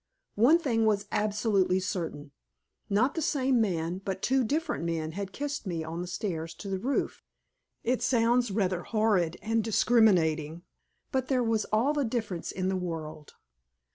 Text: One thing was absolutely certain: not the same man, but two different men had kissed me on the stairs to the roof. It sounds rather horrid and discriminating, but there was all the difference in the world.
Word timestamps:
One 0.41 0.57
thing 0.57 0.87
was 0.87 1.05
absolutely 1.11 1.79
certain: 1.79 2.31
not 2.89 3.13
the 3.13 3.21
same 3.21 3.61
man, 3.61 4.01
but 4.03 4.23
two 4.23 4.43
different 4.43 4.83
men 4.83 5.11
had 5.11 5.31
kissed 5.31 5.67
me 5.67 5.83
on 5.83 6.01
the 6.01 6.07
stairs 6.07 6.55
to 6.55 6.69
the 6.69 6.79
roof. 6.79 7.21
It 7.83 8.01
sounds 8.01 8.49
rather 8.49 8.81
horrid 8.81 9.37
and 9.43 9.63
discriminating, 9.63 10.63
but 11.11 11.27
there 11.27 11.43
was 11.43 11.65
all 11.65 11.93
the 11.93 12.03
difference 12.03 12.51
in 12.51 12.67
the 12.67 12.75
world. 12.75 13.35